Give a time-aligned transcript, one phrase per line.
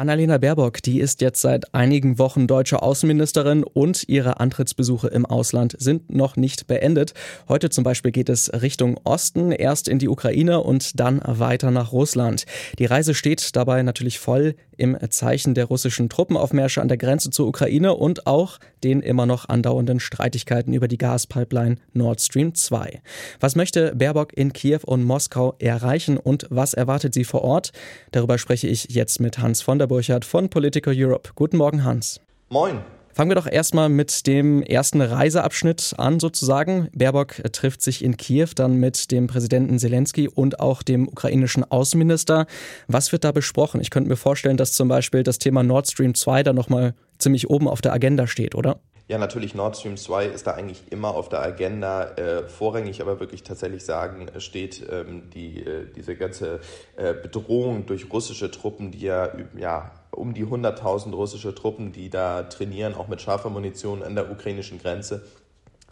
[0.00, 5.76] Annalena Baerbock, die ist jetzt seit einigen Wochen deutsche Außenministerin und ihre Antrittsbesuche im Ausland
[5.78, 7.12] sind noch nicht beendet.
[7.50, 11.92] Heute zum Beispiel geht es Richtung Osten, erst in die Ukraine und dann weiter nach
[11.92, 12.46] Russland.
[12.78, 17.46] Die Reise steht dabei natürlich voll im Zeichen der russischen Truppenaufmärsche an der Grenze zur
[17.46, 23.02] Ukraine und auch den immer noch andauernden Streitigkeiten über die Gaspipeline Nord Stream 2.
[23.38, 27.72] Was möchte Baerbock in Kiew und Moskau erreichen und was erwartet sie vor Ort?
[28.12, 31.30] Darüber spreche ich jetzt mit Hans von der Burchardt von Political Europe.
[31.34, 32.20] Guten Morgen, Hans.
[32.48, 32.78] Moin.
[33.12, 36.88] Fangen wir doch erstmal mit dem ersten Reiseabschnitt an, sozusagen.
[36.94, 42.46] Baerbock trifft sich in Kiew dann mit dem Präsidenten Zelensky und auch dem ukrainischen Außenminister.
[42.86, 43.80] Was wird da besprochen?
[43.80, 47.50] Ich könnte mir vorstellen, dass zum Beispiel das Thema Nord Stream 2 da nochmal ziemlich
[47.50, 48.78] oben auf der Agenda steht, oder?
[49.10, 52.12] Ja, natürlich, Nord Stream 2 ist da eigentlich immer auf der Agenda.
[52.12, 56.60] Äh, vorrangig aber wirklich tatsächlich sagen, steht ähm, die, äh, diese ganze
[56.96, 62.44] äh, Bedrohung durch russische Truppen, die ja, ja um die 100.000 russische Truppen, die da
[62.44, 65.24] trainieren, auch mit scharfer Munition an der ukrainischen Grenze.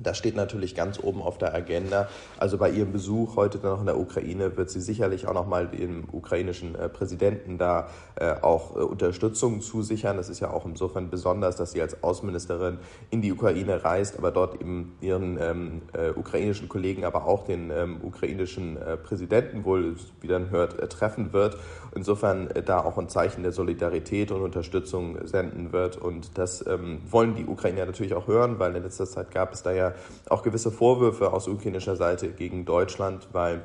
[0.00, 2.08] Das steht natürlich ganz oben auf der Agenda.
[2.36, 5.68] Also bei ihrem Besuch heute noch in der Ukraine wird sie sicherlich auch noch mal
[5.68, 10.16] dem ukrainischen äh, Präsidenten da äh, auch äh, Unterstützung zusichern.
[10.16, 12.78] Das ist ja auch insofern besonders, dass sie als Außenministerin
[13.10, 17.70] in die Ukraine reist, aber dort eben ihren ähm, äh, ukrainischen Kollegen, aber auch den
[17.70, 21.56] ähm, ukrainischen äh, Präsidenten wohl, wie dann hört, äh, treffen wird.
[21.94, 25.96] Insofern da auch ein Zeichen der Solidarität und Unterstützung senden wird.
[25.96, 29.62] Und das ähm, wollen die Ukrainer natürlich auch hören, weil in letzter Zeit gab es
[29.62, 29.83] da ja
[30.28, 33.62] auch gewisse Vorwürfe aus ukrainischer Seite gegen Deutschland, weil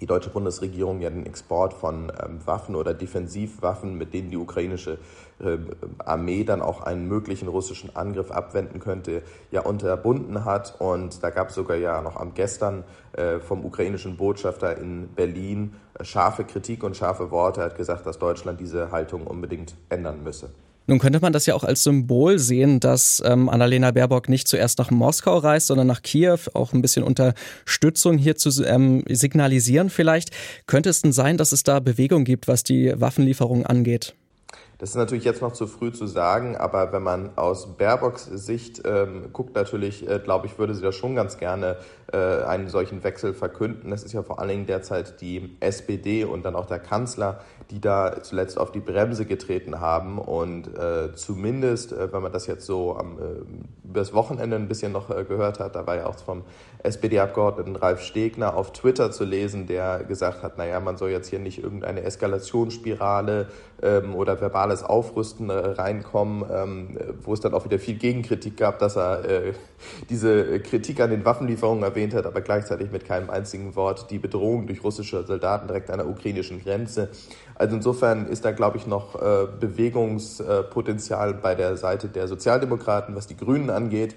[0.00, 4.98] die deutsche Bundesregierung ja den Export von ähm, Waffen oder Defensivwaffen, mit denen die ukrainische
[5.40, 5.58] äh,
[5.98, 10.80] Armee dann auch einen möglichen russischen Angriff abwenden könnte, ja unterbunden hat.
[10.80, 15.74] Und da gab es sogar ja noch am gestern äh, vom ukrainischen Botschafter in Berlin
[15.98, 17.60] äh, scharfe Kritik und scharfe Worte.
[17.60, 20.50] Er hat gesagt, dass Deutschland diese Haltung unbedingt ändern müsse.
[20.88, 24.78] Nun könnte man das ja auch als Symbol sehen, dass ähm, Annalena Baerbock nicht zuerst
[24.78, 30.30] nach Moskau reist, sondern nach Kiew, auch ein bisschen Unterstützung hier zu ähm, signalisieren vielleicht.
[30.66, 34.14] Könnte es denn sein, dass es da Bewegung gibt, was die Waffenlieferung angeht?
[34.78, 38.82] Das ist natürlich jetzt noch zu früh zu sagen, aber wenn man aus Baerbocks Sicht
[38.84, 41.78] ähm, guckt, natürlich, äh, glaube ich, würde sie da schon ganz gerne
[42.12, 43.90] äh, einen solchen Wechsel verkünden.
[43.90, 47.40] Das ist ja vor allen Dingen derzeit die SPD und dann auch der Kanzler,
[47.70, 50.18] die da zuletzt auf die Bremse getreten haben.
[50.18, 54.92] Und äh, zumindest, äh, wenn man das jetzt so am, äh, übers Wochenende ein bisschen
[54.92, 56.44] noch äh, gehört hat, da war ja auch vom
[56.82, 61.40] SPD-Abgeordneten Ralf Stegner auf Twitter zu lesen, der gesagt hat, naja, man soll jetzt hier
[61.40, 63.48] nicht irgendeine Eskalationsspirale
[63.82, 68.78] ähm, oder verbales Aufrüsten äh, reinkommen, ähm, wo es dann auch wieder viel Gegenkritik gab,
[68.78, 69.52] dass er äh,
[70.10, 74.66] diese Kritik an den Waffenlieferungen erwähnt hat, aber gleichzeitig mit keinem einzigen Wort die Bedrohung
[74.66, 77.08] durch russische Soldaten direkt an der ukrainischen Grenze.
[77.54, 83.26] Also insofern ist da, glaube ich, noch äh, Bewegungspotenzial bei der Seite der Sozialdemokraten, was
[83.26, 84.14] die Grünen angeht.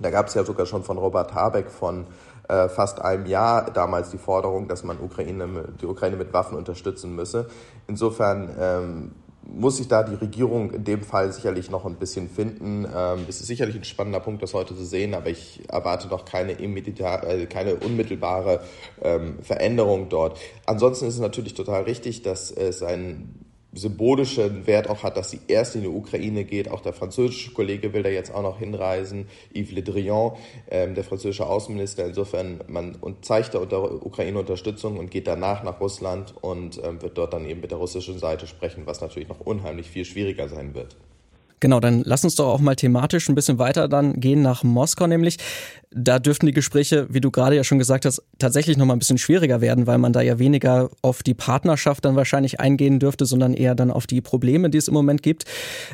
[0.00, 2.06] Da gab es ja sogar schon von Robert Habeck von
[2.48, 5.46] äh, fast einem Jahr damals die Forderung, dass man Ukraine,
[5.80, 7.46] die Ukraine mit Waffen unterstützen müsse.
[7.86, 9.12] Insofern ähm,
[9.46, 12.86] muss sich da die Regierung in dem Fall sicherlich noch ein bisschen finden.
[12.94, 16.24] Ähm, es ist sicherlich ein spannender Punkt, das heute zu sehen, aber ich erwarte noch
[16.24, 18.60] keine, äh, keine unmittelbare
[19.02, 20.38] ähm, Veränderung dort.
[20.66, 25.40] Ansonsten ist es natürlich total richtig, dass es ein symbolischen Wert auch hat, dass sie
[25.48, 26.70] erst in die Ukraine geht.
[26.70, 30.32] Auch der französische Kollege will da jetzt auch noch hinreisen, Yves Le Drian,
[30.70, 32.04] ähm, der französische Außenminister.
[32.06, 37.16] Insofern, man und zeigt der Ukraine Unterstützung und geht danach nach Russland und ähm, wird
[37.16, 40.74] dort dann eben mit der russischen Seite sprechen, was natürlich noch unheimlich viel schwieriger sein
[40.74, 40.96] wird.
[41.62, 45.06] Genau, dann lass uns doch auch mal thematisch ein bisschen weiter dann gehen nach Moskau
[45.06, 45.36] nämlich.
[45.92, 48.98] Da dürften die Gespräche, wie du gerade ja schon gesagt hast, tatsächlich noch mal ein
[48.98, 53.26] bisschen schwieriger werden, weil man da ja weniger auf die Partnerschaft dann wahrscheinlich eingehen dürfte,
[53.26, 55.44] sondern eher dann auf die Probleme, die es im Moment gibt.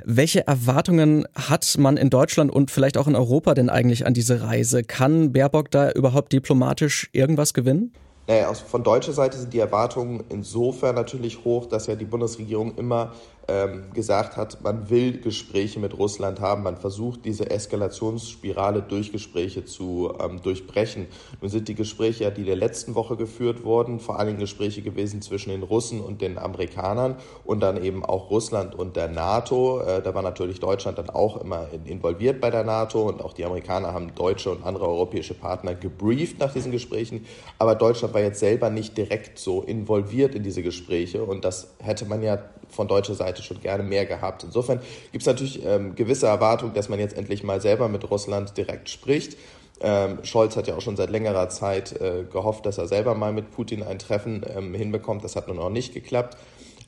[0.06, 4.40] Welche Erwartungen hat man in Deutschland und vielleicht auch in Europa denn eigentlich an diese
[4.40, 4.84] Reise?
[4.84, 7.92] Kann Baerbock da überhaupt diplomatisch irgendwas gewinnen?
[8.26, 13.12] Naja, von deutscher Seite sind die Erwartungen insofern natürlich hoch, dass ja die Bundesregierung immer
[13.48, 19.64] ähm, gesagt hat, man will Gespräche mit Russland haben, man versucht diese Eskalationsspirale durch Gespräche
[19.64, 21.06] zu ähm, durchbrechen.
[21.40, 25.50] Nun sind die Gespräche die der letzten Woche geführt wurden, vor allem Gespräche gewesen zwischen
[25.50, 29.80] den Russen und den Amerikanern und dann eben auch Russland und der NATO.
[29.80, 33.44] Äh, da war natürlich Deutschland dann auch immer involviert bei der NATO und auch die
[33.44, 37.26] Amerikaner haben deutsche und andere europäische Partner gebrieft nach diesen Gesprächen.
[37.58, 42.04] Aber Deutschland war jetzt selber nicht direkt so involviert in diese Gespräche und das hätte
[42.04, 42.38] man ja
[42.68, 44.44] von deutscher Seite schon gerne mehr gehabt.
[44.44, 44.80] Insofern
[45.12, 48.88] gibt es natürlich ähm, gewisse Erwartungen, dass man jetzt endlich mal selber mit Russland direkt
[48.88, 49.36] spricht.
[49.80, 53.32] Ähm, Scholz hat ja auch schon seit längerer Zeit äh, gehofft, dass er selber mal
[53.32, 55.22] mit Putin ein Treffen ähm, hinbekommt.
[55.22, 56.36] Das hat nun auch nicht geklappt.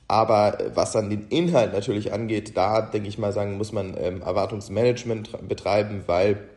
[0.09, 3.97] Aber äh, was dann den Inhalt natürlich angeht, da denke ich mal sagen, muss man
[3.97, 6.49] ähm, Erwartungsmanagement betreiben, weil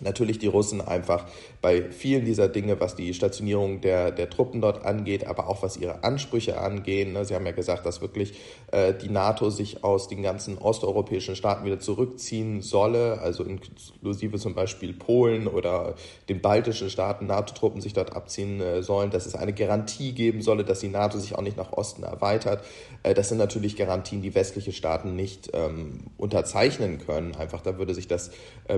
[0.00, 1.26] natürlich die Russen einfach
[1.60, 5.76] bei vielen dieser Dinge, was die Stationierung der, der Truppen dort angeht, aber auch was
[5.76, 7.12] ihre Ansprüche angehen.
[7.12, 8.34] Ne, Sie haben ja gesagt, dass wirklich
[8.70, 14.54] äh, die NATO sich aus den ganzen osteuropäischen Staaten wieder zurückziehen solle, also inklusive zum
[14.54, 15.94] Beispiel Polen oder
[16.28, 20.64] den baltischen Staaten NATO-Truppen sich dort abziehen äh, sollen, dass es eine Garantie geben solle,
[20.64, 22.64] dass die NATO sich auch nicht nach Osten erweitert.
[23.02, 27.34] Äh, das sind natürlich Garantien, die westliche Staaten nicht ähm, unterzeichnen können.
[27.34, 28.30] Einfach da würde sich das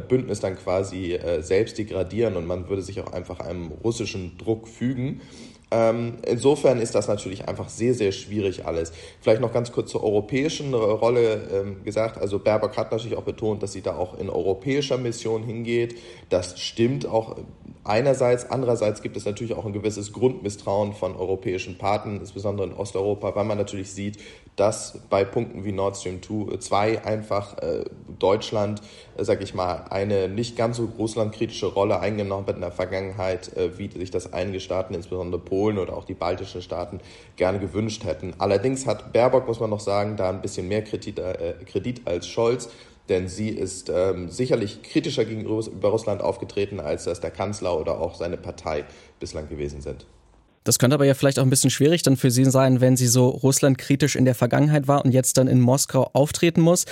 [0.09, 4.69] Bündnis dann quasi äh, selbst degradieren und man würde sich auch einfach einem russischen Druck
[4.69, 5.21] fügen.
[5.73, 8.93] Ähm, insofern ist das natürlich einfach sehr, sehr schwierig alles.
[9.21, 12.19] Vielleicht noch ganz kurz zur europäischen Rolle ähm, gesagt.
[12.19, 15.97] Also Baerbock hat natürlich auch betont, dass sie da auch in europäischer Mission hingeht.
[16.29, 17.37] Das stimmt auch
[17.91, 18.51] einerseits.
[18.51, 23.45] Andererseits gibt es natürlich auch ein gewisses Grundmisstrauen von europäischen Partnern, insbesondere in Osteuropa, weil
[23.45, 24.19] man natürlich sieht,
[24.57, 27.85] dass bei Punkten wie Nord Stream 2 einfach äh,
[28.19, 28.81] Deutschland,
[29.17, 33.57] äh, sag ich mal, eine nicht ganz so russlandkritische Rolle eingenommen hat in der Vergangenheit,
[33.57, 37.01] äh, wie sich das einige Staaten, insbesondere Polen oder auch die baltischen Staaten,
[37.37, 38.35] gerne gewünscht hätten.
[38.39, 42.29] Allerdings hat Baerbock, muss man noch sagen, da ein bisschen mehr Kredit, äh, Kredit als
[42.29, 42.69] Scholz
[43.11, 48.15] denn sie ist ähm, sicherlich kritischer gegenüber Russland aufgetreten, als das der Kanzler oder auch
[48.15, 48.85] seine Partei
[49.19, 50.07] bislang gewesen sind.
[50.71, 53.09] Das könnte aber ja vielleicht auch ein bisschen schwierig dann für Sie sein, wenn sie
[53.09, 56.85] so russlandkritisch in der Vergangenheit war und jetzt dann in Moskau auftreten muss.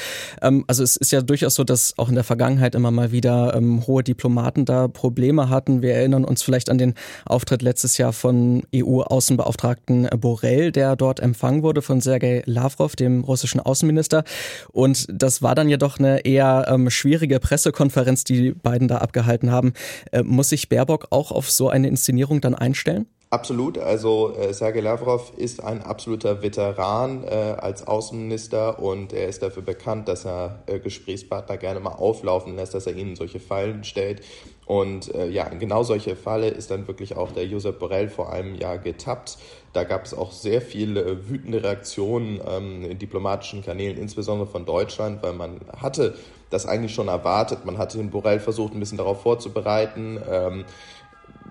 [0.42, 3.54] Ähm, also es ist ja durchaus so, dass auch in der Vergangenheit immer mal wieder
[3.54, 5.80] ähm, hohe Diplomaten da Probleme hatten.
[5.80, 6.94] Wir erinnern uns vielleicht an den
[7.24, 13.60] Auftritt letztes Jahr von EU-Außenbeauftragten Borrell, der dort empfangen wurde von Sergei Lavrov, dem russischen
[13.60, 14.24] Außenminister.
[14.72, 18.98] Und das war dann ja doch eine eher ähm, schwierige Pressekonferenz, die die beiden da
[18.98, 19.72] abgehalten haben.
[20.10, 23.06] Äh, muss sich Baerbock auch auf so eine Inszenierung dann einstellen?
[23.30, 23.76] Absolut.
[23.76, 29.62] Also äh, Sergei Lavrov ist ein absoluter Veteran äh, als Außenminister und er ist dafür
[29.62, 34.22] bekannt, dass er äh, Gesprächspartner gerne mal auflaufen lässt, dass er ihnen solche Fallen stellt.
[34.64, 38.54] Und äh, ja, genau solche Falle ist dann wirklich auch der Josep Borrell vor einem
[38.54, 39.36] Jahr getappt.
[39.74, 44.64] Da gab es auch sehr viele äh, wütende Reaktionen ähm, in diplomatischen Kanälen, insbesondere von
[44.64, 46.14] Deutschland, weil man hatte
[46.48, 47.66] das eigentlich schon erwartet.
[47.66, 50.18] Man hatte den Borrell versucht, ein bisschen darauf vorzubereiten.
[50.30, 50.64] Ähm,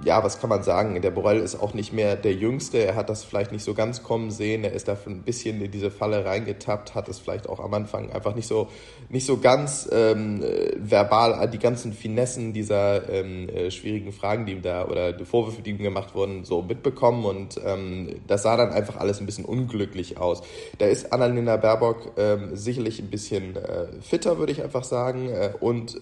[0.03, 1.01] ja, was kann man sagen?
[1.01, 2.77] Der Borrell ist auch nicht mehr der Jüngste.
[2.77, 4.63] Er hat das vielleicht nicht so ganz kommen sehen.
[4.63, 8.11] Er ist da ein bisschen in diese Falle reingetappt, hat es vielleicht auch am Anfang
[8.11, 8.67] einfach nicht so,
[9.09, 10.43] nicht so ganz ähm,
[10.77, 15.61] verbal die ganzen Finessen dieser ähm, äh, schwierigen Fragen, die ihm da oder die Vorwürfe,
[15.61, 17.25] die ihm gemacht wurden, so mitbekommen.
[17.25, 20.41] Und ähm, das sah dann einfach alles ein bisschen unglücklich aus.
[20.77, 25.29] Da ist Annalena Baerbock ähm, sicherlich ein bisschen äh, fitter, würde ich einfach sagen.
[25.29, 25.99] Äh, und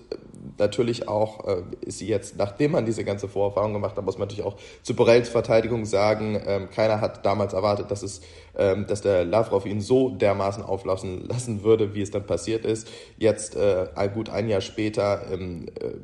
[0.58, 4.28] natürlich auch äh, ist sie jetzt, nachdem man diese ganze Vorerfahrung gemacht hat, muss man
[4.28, 8.22] natürlich auch zu Borrells Verteidigung sagen, ähm, keiner hat damals erwartet, dass es,
[8.58, 12.88] ähm, dass der Lavrov ihn so dermaßen auflassen lassen würde, wie es dann passiert ist.
[13.18, 15.96] Jetzt, äh, gut ein Jahr später, ähm, äh,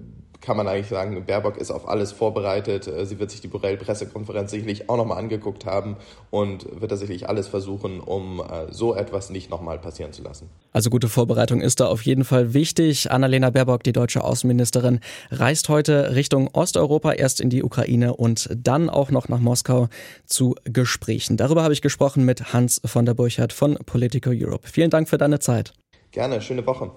[0.42, 2.88] kann man eigentlich sagen, Baerbock ist auf alles vorbereitet.
[2.88, 5.98] Äh, sie wird sich die Borrell-Pressekonferenz sicherlich auch nochmal angeguckt haben
[6.30, 10.50] und wird tatsächlich alles versuchen, um äh, so etwas nicht nochmal passieren zu lassen.
[10.74, 13.12] Also gute Vorbereitung ist da auf jeden Fall wichtig.
[13.12, 15.00] Annalena Baerbock, die deutsche Außenministerin,
[15.30, 19.90] reist heute Richtung Osteuropa, erst in die Ukraine und dann auch noch nach Moskau
[20.26, 21.38] zu Gesprächen.
[21.38, 24.68] Darüber habe ich gesprochen mit Hans von der Burchardt von Politico Europe.
[24.68, 25.74] Vielen Dank für deine Zeit.
[26.12, 26.92] Gerne, schöne Woche.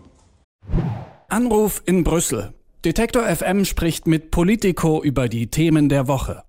[1.28, 2.54] Anruf in Brüssel.
[2.84, 6.44] Detektor FM spricht mit Politico über die Themen der Woche.